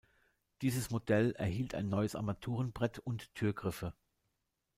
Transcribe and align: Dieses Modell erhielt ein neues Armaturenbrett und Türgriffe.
Dieses 0.63 0.89
Modell 0.89 1.33
erhielt 1.33 1.75
ein 1.75 1.87
neues 1.87 2.15
Armaturenbrett 2.15 2.97
und 2.97 3.35
Türgriffe. 3.35 3.93